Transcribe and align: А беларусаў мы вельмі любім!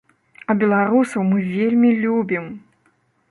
А 0.51 0.55
беларусаў 0.63 1.21
мы 1.33 1.43
вельмі 1.57 1.89
любім! 2.05 2.45